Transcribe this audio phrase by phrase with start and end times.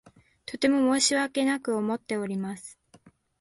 [0.47, 2.79] とても申し訳なく思っております。